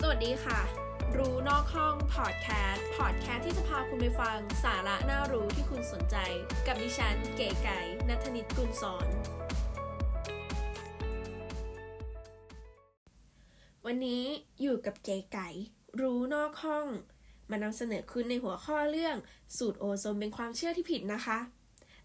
[0.00, 0.60] สวัสดีค่ะ
[1.16, 6.16] รู้นอกห้องพอดแคสต์พอดแคสต์ที่จะพาคุณไปฟังสาระน่ารู้ที่คุณสนใจ
[6.66, 9.08] กับดิฉันเก๋ไก่นัทนิตกุลสอน
[13.86, 14.24] วันนี้
[14.60, 15.48] อยู่กับเก๋ไก่
[16.00, 16.86] รู้นอกห้อง
[17.50, 19.16] มานำเสนอคุณในหัวข้อเรื่อง
[19.58, 21.38] สูตรโอโซนเป็นความเชื่อที่ผิดนะคะ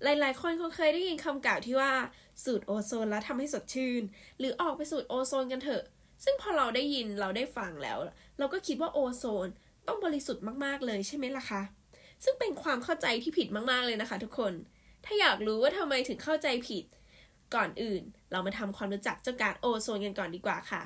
[0.04, 1.92] หลายๆ คนคงเคยได้ยินคำกล่าวที่ว่า
[2.44, 4.02] สูตรโอโซนแล้วทำให้สดชื่น
[4.40, 5.84] หรือออกไปสูดโอโซนกันเถอะ
[6.24, 8.00] ซึ่งพอเราได้ยินเราได้ฟังแล้ว
[8.40, 9.48] เราก็คิดว่าโอโซน
[9.88, 11.62] ต้องบริสุทธิ์มากๆเลยใช่ไหมล่ะคะ
[12.24, 14.54] ซึ่งเป็นความเข้าใจที่ผิดมากๆเลยนะคะ ทุกคน
[15.06, 16.86] ถ้าอยากรู้ว่าทำไมถึงเข้าใจผิด
[17.56, 18.02] ก่อนอื่น
[18.32, 20.84] เรามาทำความรู้จักเจ้าก๊าซโอโซนกันก่อนดีกว่าค่ะ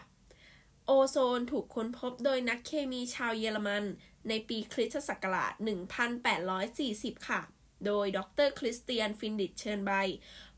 [0.87, 3.83] โอโซนถูกค้นพบโดยนักเคมีชาวเยอรมัน
[4.29, 5.53] ในปีคริสตศักราช
[6.59, 7.41] 1840 ค่ะ
[7.85, 9.91] โดยดร.คริสเตียนฟรีดริชเชินไบน์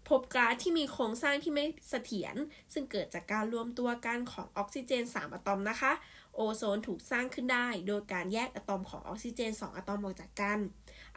[0.10, 2.36] พบก๊าซที่มีโครงสร้างที่ไม่เสถียร
[2.74, 5.92] ซึ่งเกิดจากการรวมตัวกันของออกซิเจน 3 อะตอมนะคะ
[6.36, 10.60] โอโซนถูกสร้างขึ้นได้ โดยการแยกอะตอมของออกซิเจน 2 อะตอมออกจากกัน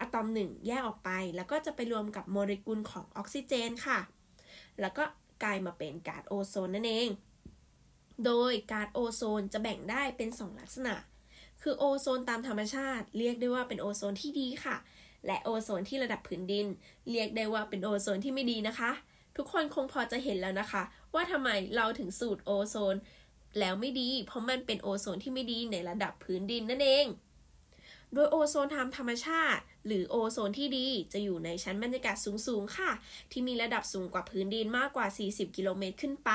[0.00, 3.98] อะตอม 1 แยกออกไป แล้วก็จะไปรวมกับโมเลกุลของออกซิเจนค่ะ
[4.80, 5.04] แล้วก็
[5.42, 7.08] กลายมาเป็นก๊าซโอโซนนั่นเอง
[8.24, 10.94] โดยก๊าซโอโซนจะแบ่งได้เป็น 2 ลักษณะ
[11.62, 14.76] คือโอโซนตามธรรมชาติ เรียกได้ว่าเป็นโอโซนที่ดีค่ะ
[15.26, 16.66] และโอโซนที่ระดับผืนดิน
[17.10, 18.90] เรียกได้ว่าเป็นโอโซนที่ไม่ดีนะคะ
[19.36, 20.82] ทุกคนคงพอจะเห็นแล้วนะคะ
[21.14, 22.96] ว่าทำไมเราถึงสูตรโอโซน
[23.58, 27.06] แล้วไม่ดี เพราะมันเป็นโอโซนที่ไม่ดีในระดับพื้นดินนั่นเอง
[28.14, 32.90] โดยโอโซนทางธรรมชาติ หรือโอโซนที่ดีจะอยู่ในชั้นบรรยากาศสูงๆค่ะ
[33.30, 36.30] ที่มีระดับสูงกว่าพื้นดินมากกว่า 40 กิโลเมตรขึ้นไป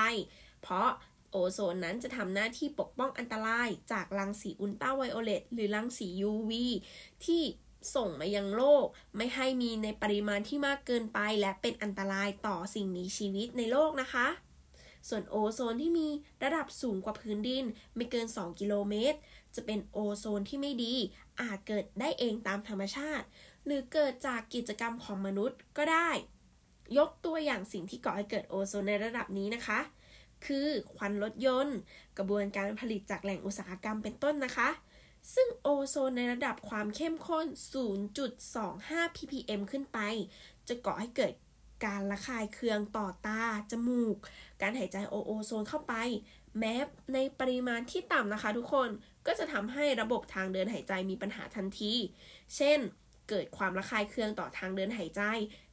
[0.61, 0.89] เพราะ
[1.31, 6.51] โอโซนนั้นจะทำหน้าที่ปกป้องอันตรายจากรังสีอุลตราไวโอเลตหรือรังสี UV
[7.25, 7.41] ที่
[7.95, 14.27] ส่งมายังโลก ไม่ให้มีในปริมาณที่มากเกินไป และเป็นอันตรายต่อสิ่งมีชีวิตในโลกนะคะ
[15.09, 16.07] ส่วนโอโซนที่มี
[16.43, 19.17] ระดับสูงกว่าพื้นดิน ไม่เกิน 2 กิโลเมตร
[19.55, 20.93] จะเป็นโอโซนที่ไม่ดี
[21.41, 23.25] อาจเกิดได้เองตามธรรมชาติ
[23.65, 26.09] หรือเกิดจากกิจกรรมของมนุษย์ก็ได้
[26.97, 29.79] ยกตัวอย่างสิ่งที่ก่อให้เกิดโอโซนในระดับนี้นะคะ
[30.45, 31.77] คือควันรถยนต์
[32.17, 34.69] กระบวนการผลิตจากแหล่งอุตสาหกรรมเป็นต้นนะคะ
[35.33, 37.45] ซึ่งโอโซนในระดับความเข้มข้น
[38.31, 39.99] 0.25 ppm ขึ้นไป
[40.67, 41.33] จะก่อให้เกิด
[41.85, 44.15] การระคายเคืองต่อตา จมูก
[44.61, 45.93] การหายใจโอโอโซนเข้าไป
[46.59, 46.75] แม้
[47.13, 48.89] ในปริมาณที่ต่ำนะคะทุกคน
[49.27, 51.93] ก็จะทำให้ระบบทางเดินหายใจมีปัญหาทันที
[52.55, 52.79] เช่น
[53.29, 55.21] เกิดความระคายเคืองต่อทางเดินหายใจ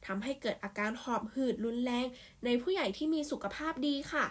[0.07, 2.05] ทำให้เกิดอาการหอบหืดรุนแรง
[2.45, 4.25] ในผู้ใหญ่ที่มีสุขภาพดีค่ะ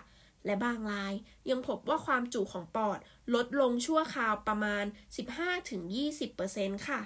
[0.46, 1.14] และบางราย
[1.50, 2.98] ยังพบว่าความจุของปอด
[3.34, 4.84] ลดลงชั่วคราวประมาณ
[5.66, 7.00] 15-20%ค่ะ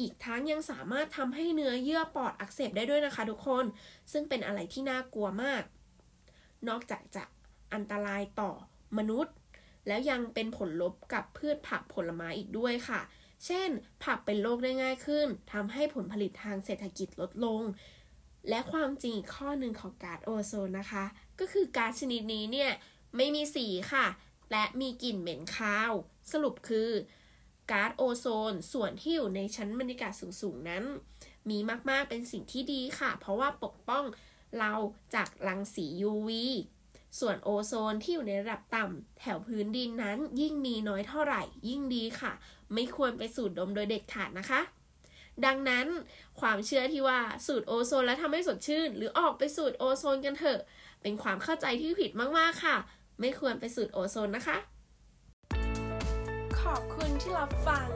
[0.00, 3.64] อีกทั้งยังสามารถทำให้เนื้อเยื่อปอดอักเสบได้ด้วยนะคะทุกคน
[4.12, 5.62] ซึ่งเป็นอะไรที่น่ากลัวมาก
[6.68, 7.24] นอกจากจะ
[7.74, 8.50] อันตรายต่อ
[8.98, 9.34] มนุษย์
[9.86, 13.00] แล้วยังเป็นผลลบกับพืชผักผลไม้อีกด้วยค่ะ
[13.46, 13.70] เช่น
[14.04, 17.62] ผักเป็นโรคได้ง่ายขึ้นทำให้ผลผลิตทางเศรษฐกิจลดลง
[18.48, 21.04] และความจริงอีกข้อหนึ่งของก๊าซโอโซนนะคะ
[21.40, 22.70] ก็คือก๊าซชนิดนี้เนี่ย
[23.16, 24.06] ไม่มีสีค่ะ
[24.52, 25.92] และมีกลิ่นเหม็นคาว
[26.32, 26.90] สรุปคือ
[27.70, 30.84] ก๊าซโอโซนส่วนที่อยู่ในชั้นบรรยากาศสูงๆนั้น
[31.50, 31.58] มี
[31.90, 34.04] มากๆเป็นสิ่งที่ดีค่ะ เพราะว่าปกป้อง
[34.58, 34.72] เรา
[35.14, 36.30] จากรังสี UV
[37.20, 42.32] ส่วนโอโซนที่อยู่ในระดับต่ำแถวพื้นดินนั้นยิ่งมีน้อยเท่าไหร่ยิ่งดีค่ะ
[42.74, 44.60] ไม่ควรไปสูดดมโดยเด็ดขาดนะคะ
[45.44, 45.86] ดังนั้น
[46.40, 50.60] ความเชื่อที่ว่าสูดโอโซนแล้วทำให้สดชื่น หรือออกไปสูดโอโซนกันเถอะ
[51.02, 52.76] เป็นความเข้าใจที่ผิดมาก ๆ ค่ะ
[53.20, 54.56] ไม่ควรไปสูดโอโซนนะคะ
[56.60, 57.86] ขอบคุณที่รับฟัง